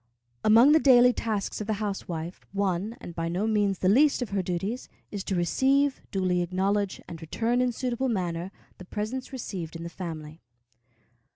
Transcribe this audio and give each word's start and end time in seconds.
Among 0.43 0.71
the 0.71 0.79
daily 0.79 1.13
tasks 1.13 1.61
of 1.61 1.67
the 1.67 1.73
housewife, 1.73 2.41
one, 2.53 2.97
and 2.99 3.13
by 3.13 3.29
no 3.29 3.45
means 3.45 3.77
the 3.77 3.87
least 3.87 4.23
of 4.23 4.31
her 4.31 4.41
duties, 4.41 4.89
is 5.11 5.23
to 5.25 5.35
receive, 5.35 6.01
duly 6.09 6.41
acknowledge, 6.41 6.99
and 7.07 7.21
return 7.21 7.61
in 7.61 7.71
suitable 7.71 8.09
manner, 8.09 8.51
the 8.79 8.85
presents 8.85 9.31
received 9.31 9.75
in 9.75 9.83
the 9.83 9.89
family. 9.89 10.41